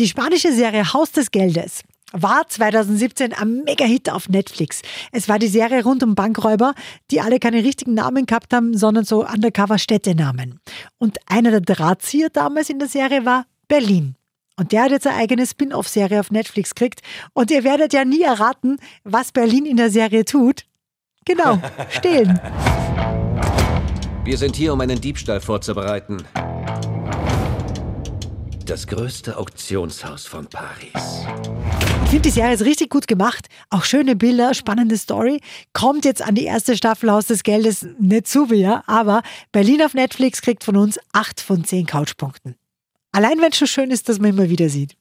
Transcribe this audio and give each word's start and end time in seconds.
Die 0.00 0.08
spanische 0.08 0.52
Serie 0.52 0.92
Haus 0.92 1.12
des 1.12 1.30
Geldes 1.30 1.82
war 2.10 2.48
2017 2.48 3.32
ein 3.32 3.62
Mega-Hit 3.62 4.10
auf 4.10 4.28
Netflix. 4.28 4.82
Es 5.12 5.28
war 5.28 5.38
die 5.38 5.46
Serie 5.46 5.84
rund 5.84 6.02
um 6.02 6.16
Bankräuber, 6.16 6.74
die 7.12 7.20
alle 7.20 7.38
keine 7.38 7.62
richtigen 7.62 7.94
Namen 7.94 8.26
gehabt 8.26 8.52
haben, 8.52 8.76
sondern 8.76 9.04
so 9.04 9.24
Undercover-Städtenamen. 9.24 10.58
Und 10.98 11.18
einer 11.26 11.52
der 11.52 11.60
Drahtzieher 11.60 12.28
damals 12.28 12.70
in 12.70 12.80
der 12.80 12.88
Serie 12.88 13.24
war 13.24 13.46
Berlin. 13.68 14.16
Und 14.56 14.72
der 14.72 14.82
hat 14.82 14.90
jetzt 14.90 15.06
eine 15.06 15.16
eigene 15.16 15.46
Spin-off-Serie 15.46 16.18
auf 16.18 16.32
Netflix 16.32 16.74
gekriegt. 16.74 17.00
Und 17.32 17.52
ihr 17.52 17.62
werdet 17.62 17.92
ja 17.92 18.04
nie 18.04 18.22
erraten, 18.22 18.78
was 19.04 19.30
Berlin 19.30 19.64
in 19.64 19.76
der 19.76 19.90
Serie 19.90 20.24
tut. 20.24 20.64
Genau, 21.24 21.62
stehlen. 21.90 22.40
Wir 24.24 24.38
sind 24.38 24.56
hier, 24.56 24.72
um 24.72 24.80
einen 24.80 25.00
Diebstahl 25.00 25.40
vorzubereiten. 25.40 26.24
Das 28.66 28.86
größte 28.86 29.36
Auktionshaus 29.36 30.26
von 30.26 30.46
Paris. 30.46 31.26
Ich 32.04 32.10
finde, 32.10 32.22
die 32.22 32.30
Serie 32.30 32.54
ist 32.54 32.64
richtig 32.64 32.88
gut 32.88 33.06
gemacht. 33.06 33.48
Auch 33.68 33.84
schöne 33.84 34.16
Bilder, 34.16 34.54
spannende 34.54 34.96
Story. 34.96 35.40
Kommt 35.74 36.06
jetzt 36.06 36.22
an 36.22 36.34
die 36.34 36.44
erste 36.44 36.74
Staffel 36.74 37.10
Haus 37.10 37.26
des 37.26 37.42
Geldes 37.42 37.86
nicht 37.98 38.26
zu 38.26 38.46
ja, 38.54 38.82
aber 38.86 39.22
Berlin 39.52 39.82
auf 39.82 39.92
Netflix 39.92 40.40
kriegt 40.40 40.64
von 40.64 40.78
uns 40.78 40.98
8 41.12 41.42
von 41.42 41.64
10 41.64 41.84
Couchpunkten. 41.84 42.56
Allein 43.12 43.38
wenn 43.40 43.50
es 43.50 43.58
schon 43.58 43.68
schön 43.68 43.90
ist, 43.90 44.08
dass 44.08 44.18
man 44.18 44.30
immer 44.30 44.48
wieder 44.48 44.70
sieht. 44.70 44.96